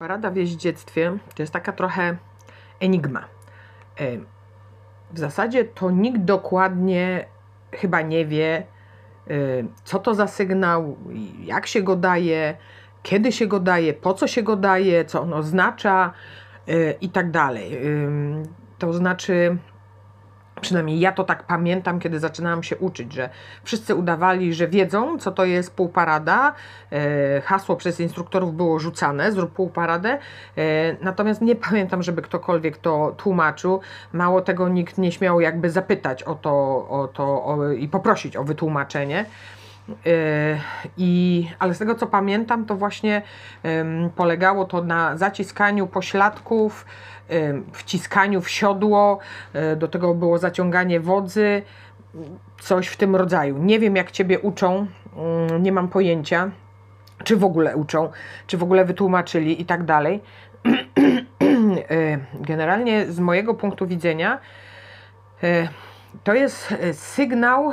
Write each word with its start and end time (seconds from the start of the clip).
Parada 0.00 0.30
w 0.30 0.36
jeździectwie 0.36 1.16
to 1.34 1.42
jest 1.42 1.52
taka 1.52 1.72
trochę 1.72 2.16
enigma. 2.80 3.24
E, 4.00 4.16
w 5.12 5.18
zasadzie 5.18 5.64
to 5.64 5.90
nikt 5.90 6.20
dokładnie 6.20 7.24
chyba 7.72 8.00
nie 8.00 8.26
wie, 8.26 8.56
e, 8.56 9.34
co 9.84 9.98
to 9.98 10.14
za 10.14 10.26
sygnał, 10.26 10.96
jak 11.44 11.66
się 11.66 11.82
go 11.82 11.96
daje, 11.96 12.56
kiedy 13.02 13.32
się 13.32 13.46
go 13.46 13.60
daje, 13.60 13.94
po 13.94 14.14
co 14.14 14.26
się 14.26 14.42
go 14.42 14.56
daje, 14.56 15.04
co 15.04 15.20
on 15.20 15.32
oznacza 15.32 16.12
e, 16.68 16.92
i 16.92 17.08
tak 17.08 17.30
dalej. 17.30 17.80
To 18.78 18.92
znaczy, 18.92 19.56
Przynajmniej 20.60 21.00
ja 21.00 21.12
to 21.12 21.24
tak 21.24 21.42
pamiętam, 21.42 22.00
kiedy 22.00 22.18
zaczynałam 22.18 22.62
się 22.62 22.76
uczyć, 22.76 23.12
że 23.12 23.30
wszyscy 23.62 23.94
udawali, 23.94 24.54
że 24.54 24.68
wiedzą, 24.68 25.18
co 25.18 25.30
to 25.30 25.44
jest 25.44 25.74
półparada. 25.74 26.54
E, 26.92 27.40
hasło 27.40 27.76
przez 27.76 28.00
instruktorów 28.00 28.56
było 28.56 28.78
rzucane, 28.78 29.32
zrób 29.32 29.52
półparadę. 29.52 30.18
E, 30.58 30.96
natomiast 31.04 31.40
nie 31.40 31.56
pamiętam, 31.56 32.02
żeby 32.02 32.22
ktokolwiek 32.22 32.76
to 32.76 33.14
tłumaczył. 33.16 33.80
Mało 34.12 34.40
tego, 34.40 34.68
nikt 34.68 34.98
nie 34.98 35.12
śmiał 35.12 35.40
jakby 35.40 35.70
zapytać 35.70 36.22
o 36.22 36.34
to, 36.34 36.50
o 36.88 37.08
to 37.12 37.44
o, 37.44 37.70
i 37.70 37.88
poprosić 37.88 38.36
o 38.36 38.44
wytłumaczenie. 38.44 39.24
E, 40.06 40.60
I, 40.96 41.46
ale 41.58 41.74
z 41.74 41.78
tego 41.78 41.94
co 41.94 42.06
pamiętam, 42.06 42.64
to 42.66 42.76
właśnie 42.76 43.22
polegało 44.16 44.64
to 44.64 44.82
na 44.82 45.16
zaciskaniu 45.16 45.86
pośladków, 45.86 46.86
wciskaniu 47.72 48.40
w 48.40 48.50
siodło, 48.50 49.18
e, 49.52 49.76
do 49.76 49.88
tego 49.88 50.14
było 50.14 50.38
zaciąganie 50.38 51.00
wodzy, 51.00 51.62
coś 52.60 52.86
w 52.86 52.96
tym 52.96 53.16
rodzaju. 53.16 53.58
Nie 53.58 53.78
wiem, 53.78 53.96
jak 53.96 54.10
ciebie 54.10 54.38
uczą, 54.38 54.86
mm, 55.16 55.62
nie 55.62 55.72
mam 55.72 55.88
pojęcia, 55.88 56.50
czy 57.24 57.36
w 57.36 57.44
ogóle 57.44 57.76
uczą, 57.76 58.10
czy 58.46 58.58
w 58.58 58.62
ogóle 58.62 58.84
wytłumaczyli 58.84 59.62
i 59.62 59.64
tak 59.64 59.84
dalej. 59.84 60.20
E, 61.90 62.18
generalnie 62.40 63.06
z 63.06 63.20
mojego 63.20 63.54
punktu 63.54 63.86
widzenia 63.86 64.40
to 66.24 66.34
jest 66.34 66.74
sygnał, 66.92 67.72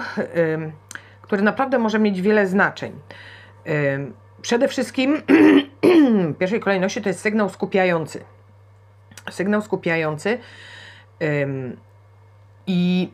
który 1.28 1.42
naprawdę 1.42 1.80
może 1.80 2.00
mieć 2.00 2.22
wiele 2.22 2.47
znaczeń. 2.47 2.92
Przede 4.42 4.67
wszystkim 4.67 5.22
w 6.33 6.38
pierwszej 6.38 6.59
kolejności 6.59 7.02
to 7.02 7.09
jest 7.09 7.20
sygnał 7.20 7.50
skupiający 7.50 8.23
sygnał 9.31 9.61
skupiający 9.61 10.38
i 12.67 13.11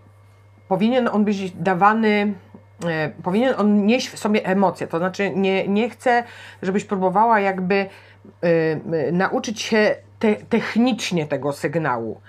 powinien 0.68 1.08
on 1.08 1.26
być 1.26 1.52
dawany 1.52 2.34
e, 2.86 3.10
powinien 3.24 3.54
on 3.58 3.86
nieść 3.86 4.10
w 4.10 4.20
sobie 4.20 4.46
emocje, 4.46 4.88
to 4.88 4.98
znaczy 4.98 5.30
nie, 5.36 5.68
nie 5.68 5.90
chcę, 5.90 6.24
żebyś 6.62 6.86
próbowała 6.86 7.40
jakby 7.40 7.90
nauczyć 9.12 9.62
się 9.62 9.96
te, 10.20 10.36
technicznie 10.36 11.28
tego 11.28 11.54
sygnału. 11.54 12.22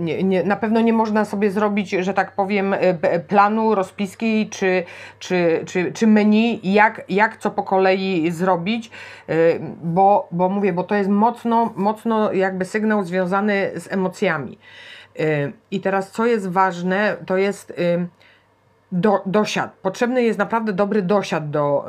Nie, 0.00 0.22
nie, 0.22 0.44
na 0.44 0.56
pewno 0.56 0.80
nie 0.80 0.92
można 0.92 1.24
sobie 1.24 1.50
zrobić, 1.50 1.90
że 1.90 2.14
tak 2.14 2.32
powiem, 2.32 2.74
e, 2.74 3.20
planu, 3.20 3.74
rozpiski 3.74 4.48
czy, 4.50 4.84
czy, 5.18 5.62
czy, 5.66 5.92
czy 5.92 6.06
menu, 6.06 6.60
jak, 6.62 7.02
jak 7.08 7.36
co 7.36 7.50
po 7.50 7.62
kolei 7.62 8.30
zrobić, 8.30 8.90
e, 9.28 9.34
bo, 9.82 10.28
bo 10.32 10.48
mówię, 10.48 10.72
bo 10.72 10.84
to 10.84 10.94
jest 10.94 11.10
mocno, 11.10 11.72
mocno 11.76 12.32
jakby 12.32 12.64
sygnał 12.64 13.04
związany 13.04 13.70
z 13.74 13.92
emocjami. 13.92 14.58
I 15.70 15.80
teraz 15.80 16.10
co 16.10 16.26
jest 16.26 16.48
ważne, 16.48 17.16
to 17.26 17.36
jest 17.36 17.72
do, 18.92 19.22
dosiad. 19.26 19.72
Potrzebny 19.82 20.22
jest 20.22 20.38
naprawdę 20.38 20.72
dobry 20.72 21.02
dosiad 21.02 21.50
do, 21.50 21.84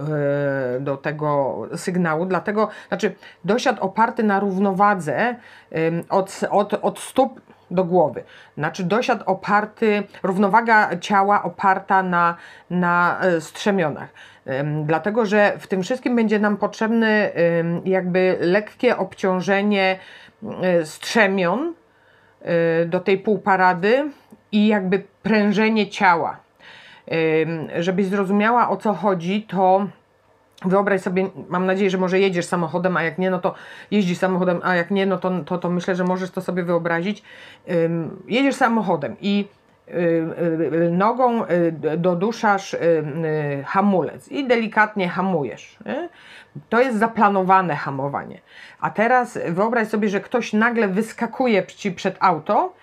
yy, 0.76 0.82
do 0.82 0.98
tego 0.98 1.58
sygnału, 1.76 2.26
dlatego, 2.26 2.70
znaczy 2.88 3.16
dosiad 3.46 3.80
oparty 3.80 4.24
na 4.24 4.40
równowadze 4.40 5.36
yy, 5.72 6.04
od, 6.10 6.40
od, 6.50 6.74
od 6.74 7.00
stóp 7.00 7.42
do 7.72 7.84
głowy. 7.84 8.24
Znaczy 8.58 8.84
dosiad 8.84 9.24
oparty, 9.26 10.04
równowaga 10.24 10.98
ciała 10.98 11.44
oparta 11.44 12.04
na, 12.04 12.38
na 12.70 13.20
e, 13.22 13.42
strzemionach. 13.42 14.10
Dlatego, 14.86 15.26
że 15.26 15.54
w 15.60 15.68
tym 15.68 15.84
wszystkim 15.84 16.16
będzie 16.16 16.40
nam 16.40 16.58
potrzebne 16.58 17.32
jakby 17.86 18.38
lekkie 18.42 18.98
obciążenie 18.98 20.00
strzemion 20.84 21.74
do 22.86 23.00
tej 23.00 23.18
półparady 23.18 24.12
i 24.52 24.68
jakby 24.68 25.04
prężenie 25.24 25.90
ciała 25.90 26.38
żebyś 27.80 28.06
zrozumiała 28.06 28.70
o 28.70 28.78
co 28.78 28.94
chodzi, 28.94 29.44
to 29.50 29.88
Wyobraź 30.66 31.02
sobie, 31.02 31.30
mam 31.50 31.66
nadzieję, 31.66 31.90
że 31.90 31.98
może 31.98 32.20
jedziesz 32.20 32.46
samochodem, 32.46 32.98
a 32.98 33.04
jak 33.04 33.18
nie, 33.18 33.30
no 33.30 33.40
to 33.40 33.56
jeździsz 33.92 34.18
samochodem, 34.18 34.60
a 34.64 34.76
jak 34.76 34.92
nie, 34.92 35.06
no 35.06 35.18
to, 35.18 35.44
to, 35.44 35.58
to 35.58 35.70
myślę, 35.70 35.96
że 35.96 36.04
możesz 36.04 36.32
to 36.32 36.42
sobie 36.42 36.64
wyobrazić. 36.64 37.24
Jedziesz 38.28 38.56
samochodem 38.56 39.16
i 39.22 39.48
nogą 40.92 41.46
y, 41.46 41.72
doduszasz 41.98 42.76
hamulec 43.66 44.28
i 44.28 44.48
delikatnie 44.48 45.10
hamujesz. 45.10 45.78
To 46.70 46.82
jest 46.82 47.00
zaplanowane 47.00 47.76
hamowanie. 47.76 48.42
A 48.80 48.90
teraz 48.90 49.40
wyobraź 49.50 49.88
sobie, 49.88 50.10
że 50.10 50.20
ktoś 50.20 50.54
nagle 50.54 50.88
wyskakuje 50.88 51.66
ci 51.66 51.92
przed 51.92 52.18
auto 52.20 52.74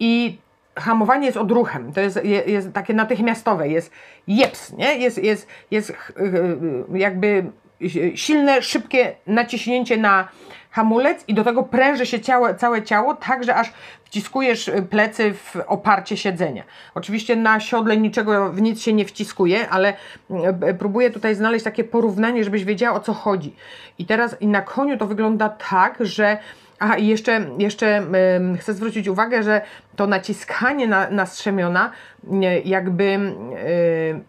i 0.00 0.38
hamowanie 0.76 1.26
jest 1.26 1.38
odruchem, 1.38 1.92
to 1.92 2.00
jest, 2.00 2.24
jest 2.46 2.72
takie 2.72 2.94
natychmiastowe, 2.94 3.68
jest 3.68 3.92
jeps, 4.26 4.72
nie? 4.72 4.98
Jest, 4.98 5.24
jest, 5.24 5.48
jest 5.70 5.92
jakby 6.94 7.44
silne, 8.14 8.62
szybkie 8.62 9.14
naciśnięcie 9.26 9.96
na 9.96 10.28
hamulec 10.70 11.24
i 11.28 11.34
do 11.34 11.44
tego 11.44 11.62
pręży 11.62 12.06
się 12.06 12.20
ciało, 12.20 12.54
całe 12.54 12.82
ciało, 12.82 13.14
tak 13.14 13.44
że 13.44 13.54
aż 13.54 13.72
wciskujesz 14.04 14.70
plecy 14.90 15.34
w 15.34 15.56
oparcie 15.66 16.16
siedzenia. 16.16 16.64
Oczywiście 16.94 17.36
na 17.36 17.60
siodle 17.60 17.96
niczego 17.96 18.52
w 18.52 18.62
nic 18.62 18.82
się 18.82 18.92
nie 18.92 19.04
wciskuje, 19.04 19.68
ale 19.68 19.94
próbuję 20.78 21.10
tutaj 21.10 21.34
znaleźć 21.34 21.64
takie 21.64 21.84
porównanie, 21.84 22.44
żebyś 22.44 22.64
wiedziała 22.64 22.96
o 22.96 23.00
co 23.00 23.12
chodzi. 23.12 23.56
I 23.98 24.06
teraz 24.06 24.36
i 24.40 24.46
na 24.46 24.62
koniu 24.62 24.98
to 24.98 25.06
wygląda 25.06 25.48
tak, 25.48 25.96
że 26.00 26.38
Aha, 26.78 26.96
i 26.96 27.06
jeszcze, 27.06 27.46
jeszcze 27.58 28.02
yy, 28.50 28.58
chcę 28.58 28.74
zwrócić 28.74 29.08
uwagę, 29.08 29.42
że 29.42 29.60
to 29.96 30.06
naciskanie 30.06 30.86
na, 30.86 31.10
na 31.10 31.26
strzemiona 31.26 31.90
yy, 32.30 32.60
jakby 32.64 33.04
yy, 33.04 34.20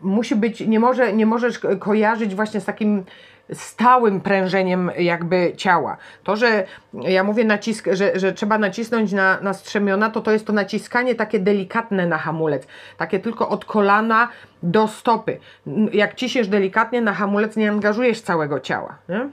musi 0.00 0.36
być, 0.36 0.60
nie, 0.60 0.80
może, 0.80 1.12
nie 1.12 1.26
możesz 1.26 1.60
kojarzyć 1.78 2.34
właśnie 2.34 2.60
z 2.60 2.64
takim 2.64 3.04
stałym 3.52 4.20
prężeniem 4.20 4.90
jakby 4.98 5.52
ciała. 5.56 5.96
To, 6.24 6.36
że 6.36 6.64
ja 6.94 7.24
mówię 7.24 7.44
nacisk, 7.44 7.88
że, 7.92 8.18
że 8.18 8.32
trzeba 8.32 8.58
nacisnąć 8.58 9.12
na, 9.12 9.40
na 9.40 9.52
strzemiona, 9.52 10.10
to 10.10 10.20
to 10.20 10.30
jest 10.30 10.46
to 10.46 10.52
naciskanie 10.52 11.14
takie 11.14 11.38
delikatne 11.38 12.06
na 12.06 12.18
hamulec, 12.18 12.66
takie 12.96 13.18
tylko 13.18 13.48
od 13.48 13.64
kolana 13.64 14.28
do 14.62 14.88
stopy. 14.88 15.38
Jak 15.92 16.14
ciśniesz 16.14 16.48
delikatnie 16.48 17.00
na 17.00 17.12
hamulec, 17.12 17.56
nie 17.56 17.70
angażujesz 17.70 18.20
całego 18.20 18.60
ciała. 18.60 18.98
Nie? 19.08 19.28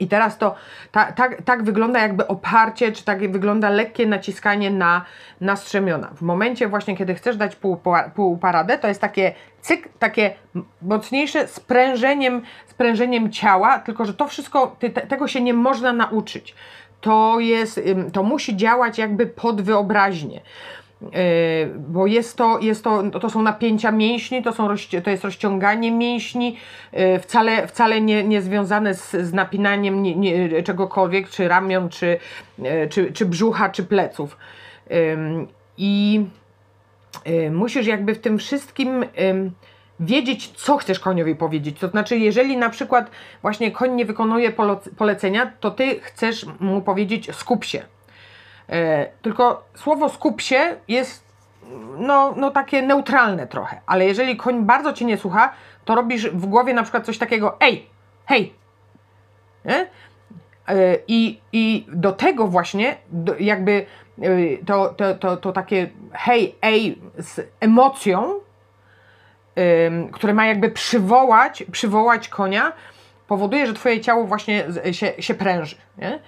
I 0.00 0.08
teraz 0.08 0.38
to 0.38 0.54
tak, 0.92 1.42
tak, 1.44 1.62
wygląda 1.62 2.00
jakby 2.00 2.26
oparcie, 2.26 2.92
czy 2.92 3.04
tak 3.04 3.32
wygląda 3.32 3.70
lekkie 3.70 4.06
naciskanie 4.06 4.70
na, 4.70 5.04
na 5.40 5.56
strzemiona. 5.56 6.10
W 6.14 6.22
momencie 6.22 6.68
właśnie, 6.68 6.96
kiedy 6.96 7.14
chcesz 7.14 7.36
dać 7.36 7.56
pół, 7.56 7.80
pół 8.14 8.38
paradę, 8.38 8.78
to 8.78 8.88
jest 8.88 9.00
takie 9.00 9.34
cyk, 9.60 9.88
takie 9.98 10.34
mocniejsze 10.82 11.48
sprężeniem, 11.48 12.42
sprężeniem 12.66 13.32
ciała, 13.32 13.78
tylko 13.78 14.04
że 14.04 14.14
to 14.14 14.28
wszystko, 14.28 14.76
ty, 14.78 14.90
te, 14.90 15.00
tego 15.00 15.28
się 15.28 15.40
nie 15.40 15.54
można 15.54 15.92
nauczyć. 15.92 16.54
To 17.00 17.40
jest, 17.40 17.80
to 18.12 18.22
musi 18.22 18.56
działać 18.56 18.98
jakby 18.98 19.26
pod 19.26 19.62
wyobraźnię. 19.62 20.40
E, 21.02 21.66
bo 21.66 22.06
jest 22.06 22.36
to, 22.36 22.58
jest 22.58 22.84
to, 22.84 23.02
to 23.10 23.30
są 23.30 23.42
napięcia 23.42 23.92
mięśni, 23.92 24.42
to, 24.42 24.52
są, 24.52 24.68
to 25.04 25.10
jest 25.10 25.24
rozciąganie 25.24 25.92
mięśni, 25.92 26.56
e, 26.92 27.18
wcale, 27.18 27.66
wcale 27.66 28.00
nie, 28.00 28.24
nie 28.24 28.42
związane 28.42 28.94
z, 28.94 29.10
z 29.10 29.32
napinaniem 29.32 30.02
nie, 30.02 30.16
nie, 30.16 30.62
czegokolwiek, 30.62 31.30
czy 31.30 31.48
ramion, 31.48 31.88
czy, 31.88 32.18
e, 32.62 32.88
czy, 32.88 33.12
czy 33.12 33.26
brzucha, 33.26 33.68
czy 33.68 33.84
pleców. 33.84 34.36
I 35.78 36.24
musisz 37.50 37.86
jakby 37.86 38.14
w 38.14 38.18
tym 38.18 38.38
wszystkim 38.38 39.04
wiedzieć, 40.00 40.48
co 40.48 40.76
chcesz 40.76 41.00
koniowi 41.00 41.34
powiedzieć. 41.34 41.78
To 41.78 41.88
znaczy, 41.88 42.18
jeżeli 42.18 42.56
na 42.56 42.70
przykład 42.70 43.10
właśnie 43.42 43.70
koń 43.70 43.94
nie 43.94 44.04
wykonuje 44.04 44.52
polecenia, 44.96 45.52
to 45.60 45.70
ty 45.70 46.00
chcesz 46.00 46.46
mu 46.60 46.82
powiedzieć 46.82 47.34
skup 47.34 47.64
się 47.64 47.82
tylko 49.22 49.64
słowo 49.74 50.08
skup 50.08 50.40
się 50.40 50.76
jest 50.88 51.28
no, 51.98 52.34
no 52.36 52.50
takie 52.50 52.82
neutralne 52.82 53.46
trochę, 53.46 53.80
ale 53.86 54.04
jeżeli 54.06 54.36
koń 54.36 54.64
bardzo 54.64 54.92
cię 54.92 55.04
nie 55.04 55.16
słucha, 55.16 55.52
to 55.84 55.94
robisz 55.94 56.30
w 56.30 56.46
głowie 56.46 56.74
na 56.74 56.82
przykład 56.82 57.06
coś 57.06 57.18
takiego 57.18 57.56
ej, 57.60 57.86
hej. 58.26 58.54
Nie? 59.64 59.86
E, 60.68 60.98
I, 61.08 61.40
I 61.52 61.86
do 61.88 62.12
tego 62.12 62.46
właśnie 62.46 62.96
jakby 63.40 63.86
e, 64.22 64.28
to, 64.66 64.88
to, 64.88 65.14
to, 65.14 65.36
to 65.36 65.52
takie 65.52 65.88
hej, 66.12 66.54
ej 66.62 67.00
z 67.18 67.50
emocją, 67.60 68.34
które 70.12 70.34
ma 70.34 70.46
jakby 70.46 70.70
przywołać, 70.70 71.64
przywołać 71.72 72.28
konia, 72.28 72.72
powoduje, 73.26 73.66
że 73.66 73.74
twoje 73.74 74.00
ciało 74.00 74.24
właśnie 74.24 74.64
się, 74.92 75.12
się 75.18 75.34
pręży, 75.34 75.76
nie? 75.98 76.18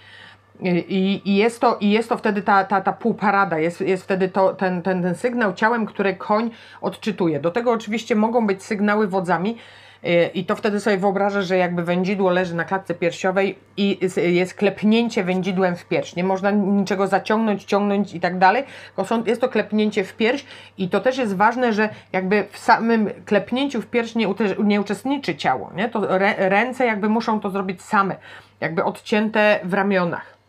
I, 0.63 1.23
i, 1.25 1.37
jest 1.37 1.61
to, 1.61 1.77
I 1.81 1.91
jest 1.91 2.09
to 2.09 2.17
wtedy 2.17 2.43
ta, 2.43 2.65
ta, 2.65 2.81
ta 2.81 2.93
półparada, 2.93 3.59
jest, 3.59 3.81
jest 3.81 4.05
wtedy 4.05 4.29
to, 4.29 4.55
ten, 4.55 4.83
ten, 4.83 5.03
ten 5.03 5.15
sygnał 5.15 5.55
ciałem, 5.55 5.87
który 5.87 6.15
koń 6.15 6.51
odczytuje. 6.81 7.41
Do 7.41 7.51
tego 7.51 7.73
oczywiście 7.73 8.17
mogą 8.17 8.47
być 8.47 8.63
sygnały 8.63 9.09
wodzami, 9.09 9.57
y, 10.05 10.31
i 10.35 10.45
to 10.45 10.57
wtedy 10.57 10.81
sobie 10.81 10.97
wyobrażę, 10.97 11.43
że 11.43 11.57
jakby 11.57 11.83
wędzidło 11.83 12.31
leży 12.31 12.55
na 12.55 12.65
klatce 12.65 12.95
piersiowej 12.95 13.59
i 13.77 13.99
jest- 14.23 14.55
klepnięcie 14.55 15.25
wędzidłem 15.25 15.77
w 15.77 15.85
pierś. 15.85 16.17
Nie 16.17 16.25
można 16.25 16.51
niczego 16.51 17.07
zaciągnąć, 17.07 17.65
ciągnąć 17.65 18.15
i 18.15 18.21
tak 18.21 18.39
dalej, 18.39 18.65
tylko 18.97 19.17
jest 19.27 19.41
to 19.41 19.49
klepnięcie 19.49 20.05
w 20.05 20.17
pierś 20.17 20.45
i 20.79 20.89
to 20.89 21.01
też 21.01 21.19
jest 21.19 21.37
ważne, 21.37 21.73
że 21.73 21.89
jakby 22.13 22.45
w 22.51 22.59
samym 22.59 23.11
klepnięciu 23.25 23.83
w 23.83 23.87
pierś 23.87 24.15
nie, 24.15 24.27
nie 24.65 24.81
uczestniczy 24.81 25.37
ciało. 25.37 25.71
Nie? 25.77 25.89
To 25.89 26.19
rę, 26.19 26.35
ręce 26.39 26.87
jakby 26.87 27.09
muszą 27.09 27.41
to 27.41 27.51
zrobić 27.51 27.83
same, 27.83 28.17
jakby 28.61 28.85
odcięte 28.85 29.61
w 29.65 29.75
ramionach. 29.75 30.41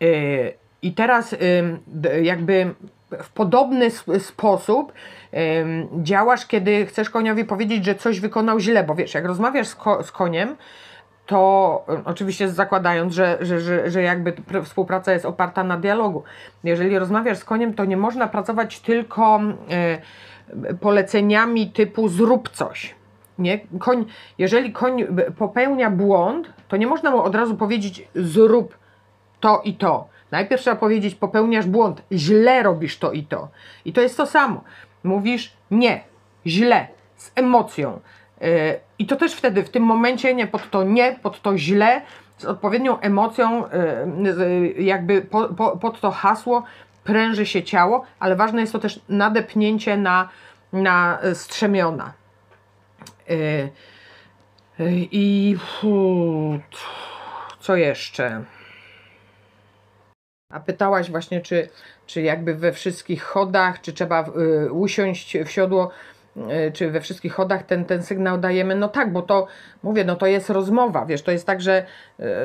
Yy, 0.00 0.54
I 0.82 0.92
teraz 0.94 1.34
d- 1.86 2.22
jakby 2.22 2.74
w 3.22 3.30
podobny 3.32 3.86
sp- 3.98 4.20
sposób 4.20 4.92
ym, 5.62 5.88
działasz, 6.04 6.46
kiedy 6.46 6.86
chcesz 6.86 7.10
koniowi 7.10 7.44
powiedzieć, 7.44 7.84
że 7.84 7.94
coś 7.94 8.20
wykonał 8.20 8.60
źle, 8.60 8.84
bo 8.84 8.94
wiesz, 8.94 9.14
jak 9.14 9.24
rozmawiasz 9.24 9.68
z, 9.68 9.74
ko- 9.74 10.02
z 10.02 10.12
koniem, 10.12 10.56
to 11.26 11.84
y, 11.88 12.04
oczywiście 12.04 12.48
zakładając, 12.48 13.14
że, 13.14 13.38
że, 13.40 13.60
że, 13.60 13.90
że 13.90 14.02
jakby 14.02 14.32
pr- 14.32 14.64
współpraca 14.64 15.12
jest 15.12 15.24
oparta 15.26 15.64
na 15.64 15.76
dialogu. 15.76 16.22
Jeżeli 16.64 16.98
rozmawiasz 16.98 17.38
z 17.38 17.44
koniem, 17.44 17.74
to 17.74 17.84
nie 17.84 17.96
można 17.96 18.28
pracować 18.28 18.80
tylko 18.80 19.40
y, 20.70 20.74
poleceniami 20.76 21.70
typu 21.70 22.08
zrób 22.08 22.48
coś. 22.48 22.94
Nie? 23.38 23.60
Koń, 23.78 24.04
jeżeli 24.38 24.72
koń 24.72 25.06
popełnia 25.38 25.90
błąd, 25.90 26.52
to 26.68 26.76
nie 26.76 26.86
można 26.86 27.10
mu 27.10 27.22
od 27.22 27.34
razu 27.34 27.56
powiedzieć 27.56 28.08
zrób 28.14 28.80
to 29.40 29.60
i 29.64 29.74
to. 29.74 30.08
Najpierw 30.30 30.62
trzeba 30.62 30.76
powiedzieć, 30.76 31.14
popełniasz 31.14 31.66
błąd, 31.66 32.02
źle 32.12 32.62
robisz 32.62 32.98
to 32.98 33.12
i 33.12 33.22
to. 33.22 33.48
I 33.84 33.92
to 33.92 34.00
jest 34.00 34.16
to 34.16 34.26
samo. 34.26 34.64
Mówisz 35.04 35.52
nie, 35.70 36.04
źle, 36.46 36.86
z 37.16 37.32
emocją. 37.34 38.00
Yy, 38.40 38.48
I 38.98 39.06
to 39.06 39.16
też 39.16 39.34
wtedy, 39.34 39.62
w 39.62 39.70
tym 39.70 39.82
momencie, 39.82 40.34
nie 40.34 40.46
pod 40.46 40.70
to 40.70 40.82
nie, 40.82 41.18
pod 41.22 41.42
to 41.42 41.58
źle, 41.58 42.02
z 42.38 42.44
odpowiednią 42.44 43.00
emocją, 43.00 43.64
yy, 44.22 44.72
jakby 44.82 45.22
po, 45.22 45.48
po, 45.48 45.76
pod 45.76 46.00
to 46.00 46.10
hasło 46.10 46.64
pręży 47.04 47.46
się 47.46 47.62
ciało, 47.62 48.04
ale 48.18 48.36
ważne 48.36 48.60
jest 48.60 48.72
to 48.72 48.78
też 48.78 49.00
nadepnięcie 49.08 49.96
na, 49.96 50.28
na 50.72 51.18
strzemiona. 51.34 52.12
Yy, 53.28 53.70
I 55.12 55.56
co 57.60 57.76
jeszcze? 57.76 58.44
A 60.50 60.60
pytałaś 60.60 61.10
właśnie, 61.10 61.40
czy, 61.40 61.68
czy 62.06 62.22
jakby 62.22 62.54
we 62.54 62.72
wszystkich 62.72 63.22
chodach, 63.22 63.80
czy 63.80 63.92
trzeba 63.92 64.24
y, 64.66 64.72
usiąść 64.72 65.38
w 65.38 65.50
siodło, 65.50 65.90
y, 66.36 66.72
czy 66.72 66.90
we 66.90 67.00
wszystkich 67.00 67.32
chodach 67.32 67.62
ten, 67.62 67.84
ten 67.84 68.02
sygnał 68.02 68.38
dajemy? 68.38 68.74
No 68.74 68.88
tak, 68.88 69.12
bo 69.12 69.22
to, 69.22 69.46
mówię, 69.82 70.04
no 70.04 70.16
to 70.16 70.26
jest 70.26 70.50
rozmowa, 70.50 71.06
wiesz, 71.06 71.22
to 71.22 71.32
jest 71.32 71.46
tak, 71.46 71.60
że, 71.60 71.86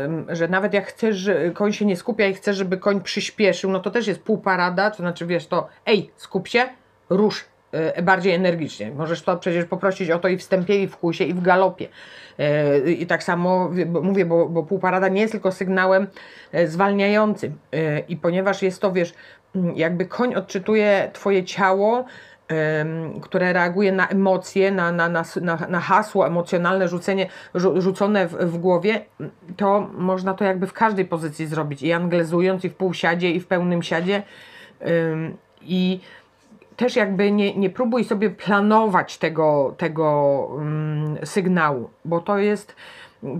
ym, 0.05 0.25
że 0.29 0.47
nawet 0.47 0.73
jak 0.73 0.87
chcesz, 0.87 1.15
że 1.15 1.51
koń 1.51 1.73
się 1.73 1.85
nie 1.85 1.95
skupia 1.95 2.27
i 2.27 2.33
chcesz, 2.33 2.57
żeby 2.57 2.77
koń 2.77 3.01
przyspieszył, 3.01 3.71
no 3.71 3.79
to 3.79 3.91
też 3.91 4.07
jest 4.07 4.23
półparada, 4.23 4.91
to 4.91 4.97
znaczy, 4.97 5.25
wiesz, 5.25 5.47
to 5.47 5.67
ej, 5.85 6.11
skup 6.15 6.47
się, 6.47 6.69
rusz 7.09 7.41
y, 7.41 7.54
bardziej 8.03 8.33
energicznie. 8.33 8.91
Możesz 8.91 9.21
to 9.21 9.37
przecież 9.37 9.65
poprosić 9.65 10.11
o 10.11 10.19
to 10.19 10.27
i 10.27 10.37
w 10.37 10.39
wstępie, 10.39 10.83
i 10.83 10.87
w 10.87 10.97
kłusie, 10.97 11.23
i 11.23 11.33
w 11.33 11.41
galopie. 11.41 11.87
Y, 12.85 12.91
I 12.91 13.05
tak 13.05 13.23
samo 13.23 13.71
mówię, 14.01 14.25
bo, 14.25 14.49
bo 14.49 14.63
półparada 14.63 15.07
nie 15.07 15.21
jest 15.21 15.31
tylko 15.31 15.51
sygnałem 15.51 16.07
e, 16.51 16.67
zwalniającym. 16.67 17.57
I 18.07 18.17
ponieważ 18.17 18.61
jest 18.61 18.81
to, 18.81 18.91
wiesz, 18.91 19.13
jakby 19.75 20.05
koń 20.05 20.35
odczytuje 20.35 21.09
Twoje 21.13 21.43
ciało, 21.43 22.05
które 23.21 23.53
reaguje 23.53 23.91
na 23.91 24.07
emocje, 24.07 24.71
na, 24.71 24.91
na, 24.91 25.09
na, 25.09 25.23
na, 25.69 25.79
hasło 25.79 26.27
emocjonalne 26.27 26.87
rzucenie, 26.87 27.29
rzu, 27.55 27.81
rzucone 27.81 28.27
w, 28.27 28.31
w 28.31 28.57
głowie, 28.57 29.05
to 29.57 29.89
można 29.93 30.33
to 30.33 30.45
jakby 30.45 30.67
w 30.67 30.73
każdej 30.73 31.05
pozycji 31.05 31.47
zrobić. 31.47 31.83
I 31.83 31.93
anglezując, 31.93 32.65
i 32.65 32.69
w 32.69 32.75
półsiadzie, 32.75 33.31
i 33.31 33.39
w 33.39 33.47
pełnym 33.47 33.83
siadzie. 33.83 34.23
I 35.61 35.99
też 36.75 36.95
jakby 36.95 37.31
nie, 37.31 37.55
nie 37.55 37.69
próbuj 37.69 38.03
sobie 38.03 38.29
planować 38.29 39.17
tego, 39.17 39.75
tego 39.77 40.47
mm, 40.57 41.17
sygnału, 41.25 41.89
bo 42.05 42.19
to 42.19 42.37
jest 42.37 42.75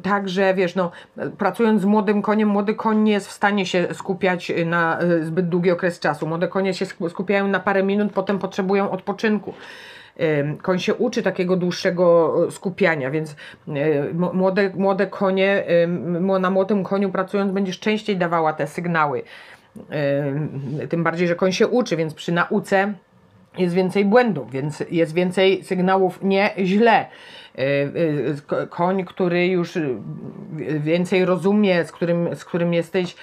tak, 0.03 0.29
że 0.29 0.53
wiesz, 0.53 0.75
no, 0.75 0.91
pracując 1.37 1.81
z 1.81 1.85
młodym 1.85 2.21
koniem, 2.21 2.49
młody 2.49 2.75
koń 2.75 2.99
nie 3.03 3.11
jest 3.11 3.27
w 3.27 3.31
stanie 3.31 3.65
się 3.65 3.87
skupiać 3.93 4.51
na 4.65 5.01
y, 5.01 5.25
zbyt 5.25 5.49
długi 5.49 5.71
okres 5.71 5.99
czasu. 5.99 6.27
Młode 6.27 6.47
konie 6.47 6.73
się 6.73 6.85
sku- 6.85 7.09
skupiają 7.09 7.47
na 7.47 7.59
parę 7.59 7.83
minut, 7.83 8.11
potem 8.13 8.39
potrzebują 8.39 8.91
odpoczynku. 8.91 9.53
Koń 10.61 10.79
się 10.79 10.93
uczy 10.93 11.23
takiego 11.23 11.57
dłuższego 11.57 12.35
y, 12.47 12.51
skupiania, 12.51 13.11
więc 13.11 13.31
y, 13.31 14.13
młode, 14.13 14.71
młode 14.75 15.07
konie, 15.07 15.63
na 16.39 16.49
młodym 16.49 16.83
koniu 16.83 17.11
pracując 17.11 17.51
będziesz 17.51 17.79
częściej 17.79 18.17
dawała 18.17 18.53
te 18.53 18.67
sygnały. 18.67 19.23
Ym, 19.77 20.87
Tym 20.89 21.03
bardziej, 21.03 21.27
że 21.27 21.35
koń 21.35 21.51
się 21.51 21.67
uczy, 21.67 21.95
więc 21.97 22.13
przy 22.13 22.31
nauce 22.31 22.93
jest 23.57 23.75
więcej 23.75 24.05
błędów, 24.05 24.51
więc 24.51 24.83
jest 24.91 25.13
więcej 25.13 25.63
sygnałów 25.63 26.19
nie 26.23 26.49
źle. 26.63 27.05
Y, 27.59 28.41
ko- 28.47 28.67
Koń, 28.67 29.05
który 29.05 29.47
już 29.47 29.75
y, 29.75 29.95
więcej 30.79 31.25
rozumie, 31.25 31.85
z 31.85 31.91
którym, 31.91 32.35
z 32.35 32.45
którym 32.45 32.73
jesteś, 32.73 33.15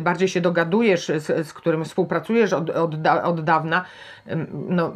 bardziej 0.00 0.28
się 0.28 0.40
dogadujesz, 0.40 1.12
z, 1.16 1.46
z 1.46 1.52
którym 1.52 1.84
współpracujesz 1.84 2.52
od, 2.52 2.70
od, 2.70 2.94
od 3.24 3.44
dawna, 3.44 3.84
no, 4.68 4.92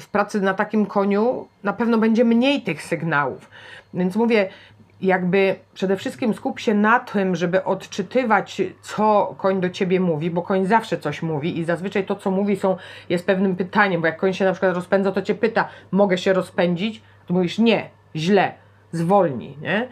w 0.00 0.08
pracy 0.08 0.40
na 0.40 0.54
takim 0.54 0.86
koniu 0.86 1.48
na 1.62 1.72
pewno 1.72 1.98
będzie 1.98 2.24
mniej 2.24 2.62
tych 2.62 2.82
sygnałów. 2.82 3.50
Więc 3.94 4.16
mówię, 4.16 4.48
jakby 5.00 5.56
przede 5.74 5.96
wszystkim 5.96 6.34
skup 6.34 6.60
się 6.60 6.74
na 6.74 7.00
tym, 7.00 7.36
żeby 7.36 7.64
odczytywać, 7.64 8.62
co 8.82 9.34
koń 9.38 9.60
do 9.60 9.70
ciebie 9.70 10.00
mówi, 10.00 10.30
bo 10.30 10.42
koń 10.42 10.66
zawsze 10.66 10.98
coś 10.98 11.22
mówi 11.22 11.58
i 11.58 11.64
zazwyczaj 11.64 12.06
to, 12.06 12.16
co 12.16 12.30
mówi, 12.30 12.56
są, 12.56 12.76
jest 13.08 13.26
pewnym 13.26 13.56
pytaniem, 13.56 14.00
bo 14.00 14.06
jak 14.06 14.16
koń 14.16 14.32
się 14.32 14.44
na 14.44 14.52
przykład 14.52 14.74
rozpędza, 14.74 15.12
to 15.12 15.22
cię 15.22 15.34
pyta, 15.34 15.68
mogę 15.90 16.18
się 16.18 16.32
rozpędzić? 16.32 17.02
To 17.26 17.34
mówisz, 17.34 17.58
nie, 17.58 17.90
źle, 18.16 18.52
zwolnij, 18.92 19.56
nie? 19.60 19.88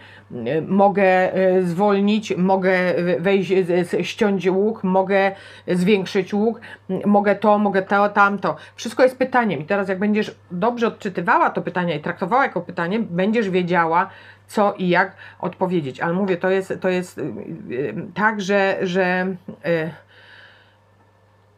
Mogę 0.67 1.37
y, 1.37 1.67
zwolnić, 1.67 2.37
mogę 2.37 2.79
wejść, 3.19 3.51
y, 3.95 4.05
ściąć 4.05 4.49
łuk, 4.49 4.85
mogę 4.85 5.33
zwiększyć 5.69 6.35
łuk, 6.35 6.61
mogę 7.07 7.35
to, 7.35 7.59
mogę 7.59 7.83
to, 7.83 8.09
tamto. 8.09 8.57
Wszystko 8.77 9.03
jest 9.03 9.19
pytaniem 9.19 9.61
i 9.61 9.65
teraz 9.65 9.89
jak 9.89 9.99
będziesz 9.99 10.35
dobrze 10.51 10.87
odczytywała 10.87 11.51
to 11.51 11.63
pytanie 11.63 11.97
i 11.97 12.01
traktowała 12.01 12.43
jako 12.43 12.61
pytanie, 12.61 13.01
będziesz 13.01 13.51
wiedziała, 13.51 14.11
co 14.47 14.75
i 14.79 14.89
jak 14.89 15.13
odpowiedzieć. 15.41 16.01
Ale 16.01 16.13
mówię, 16.13 16.37
to 16.37 16.51
jest, 16.51 16.75
to 16.81 16.89
jest 16.89 17.19
y, 17.19 17.95
tak, 18.15 18.41
że, 18.41 18.79
że 18.83 19.27
y, 19.67 19.91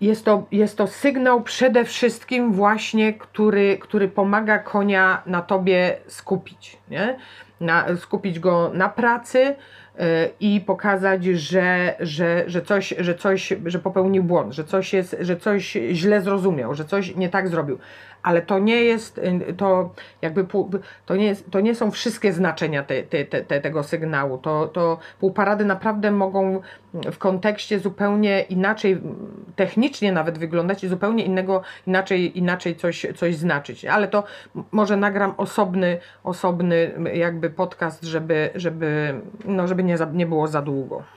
jest 0.00 0.24
to, 0.24 0.46
jest 0.52 0.78
to 0.78 0.86
sygnał 0.86 1.42
przede 1.42 1.84
wszystkim 1.84 2.52
właśnie, 2.52 3.12
który, 3.12 3.78
który 3.78 4.08
pomaga 4.08 4.58
konia 4.58 5.22
na 5.26 5.42
tobie 5.42 5.96
skupić, 6.06 6.78
nie? 6.90 7.16
Na, 7.60 7.96
skupić 7.96 8.38
go 8.38 8.70
na 8.74 8.88
pracy 8.88 9.38
y, 9.38 9.54
i 10.40 10.60
pokazać, 10.60 11.24
że, 11.24 11.96
że, 12.00 12.44
że, 12.46 12.62
coś, 12.62 12.94
że 12.98 13.14
coś, 13.14 13.52
że 13.66 13.78
popełnił 13.78 14.22
błąd, 14.24 14.52
że 14.52 14.64
coś, 14.64 14.92
jest, 14.92 15.16
że 15.20 15.36
coś 15.36 15.76
źle 15.92 16.20
zrozumiał, 16.20 16.74
że 16.74 16.84
coś 16.84 17.16
nie 17.16 17.28
tak 17.28 17.48
zrobił. 17.48 17.78
Ale 18.28 18.42
to 18.42 18.58
nie 18.58 18.84
jest, 18.84 19.18
y, 19.18 19.54
to 19.54 19.90
jakby, 20.22 20.46
to 21.06 21.16
nie, 21.16 21.26
jest, 21.26 21.50
to 21.50 21.60
nie 21.60 21.74
są 21.74 21.90
wszystkie 21.90 22.32
znaczenia 22.32 22.82
te, 22.82 23.02
te, 23.02 23.24
te, 23.24 23.44
te, 23.44 23.60
tego 23.60 23.82
sygnału. 23.82 24.38
To, 24.38 24.68
to 24.68 24.98
półparady 25.20 25.64
naprawdę 25.64 26.10
mogą 26.10 26.60
w 26.94 27.18
kontekście 27.18 27.78
zupełnie 27.78 28.40
inaczej, 28.40 29.00
technicznie 29.56 30.12
nawet 30.12 30.38
wyglądać 30.38 30.84
i 30.84 30.88
zupełnie 30.88 31.24
innego, 31.24 31.62
inaczej, 31.86 32.38
inaczej 32.38 32.76
coś, 32.76 33.06
coś 33.16 33.36
znaczyć. 33.36 33.84
Ale 33.84 34.08
to 34.08 34.24
może 34.72 34.96
nagram 34.96 35.34
osobny, 35.36 35.98
osobny 36.24 36.92
jakby 37.14 37.50
podcast, 37.50 38.04
żeby, 38.04 38.50
żeby, 38.54 39.20
no, 39.44 39.68
żeby 39.68 39.84
nie, 39.84 39.96
nie 40.12 40.26
było 40.26 40.48
za 40.48 40.62
długo. 40.62 41.02